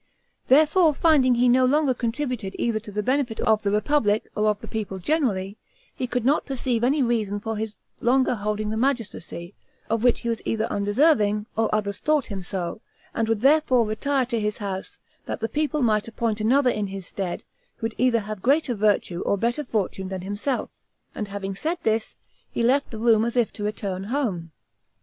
Therefore 0.47 0.95
finding 0.95 1.35
he 1.35 1.47
no 1.47 1.63
longer 1.63 1.93
contributed 1.93 2.55
either 2.57 2.79
to 2.79 2.91
the 2.91 3.03
benefit 3.03 3.39
of 3.41 3.61
the 3.61 3.69
republic 3.69 4.27
or 4.35 4.47
of 4.47 4.59
the 4.59 4.67
people 4.67 4.97
generally, 4.97 5.57
he 5.95 6.07
could 6.07 6.25
not 6.25 6.47
perceive 6.47 6.83
any 6.83 7.03
reason 7.03 7.39
for 7.39 7.55
his 7.55 7.83
longer 7.99 8.33
holding 8.33 8.71
the 8.71 8.77
magistracy, 8.77 9.53
of 9.91 10.03
which 10.03 10.21
he 10.21 10.27
was 10.29 10.41
either 10.43 10.65
undeserving, 10.71 11.45
or 11.55 11.69
others 11.71 11.99
thought 11.99 12.31
him 12.31 12.41
so, 12.41 12.81
and 13.13 13.29
would 13.29 13.41
therefore 13.41 13.85
retire 13.85 14.25
to 14.25 14.39
his 14.39 14.57
house, 14.57 14.97
that 15.25 15.39
the 15.39 15.47
people 15.47 15.83
might 15.83 16.07
appoint 16.07 16.41
another 16.41 16.71
in 16.71 16.87
his 16.87 17.05
stead, 17.05 17.43
who 17.75 17.85
would 17.85 17.93
either 17.99 18.21
have 18.21 18.41
greater 18.41 18.73
virtue 18.73 19.21
or 19.21 19.37
better 19.37 19.63
fortune 19.63 20.07
than 20.07 20.21
himself." 20.21 20.71
And 21.13 21.27
having 21.27 21.53
said 21.53 21.77
this, 21.83 22.15
he 22.49 22.63
left 22.63 22.89
the 22.89 22.97
room 22.97 23.23
as 23.23 23.37
if 23.37 23.53
to 23.53 23.63
return 23.63 24.05
home. 24.05 24.51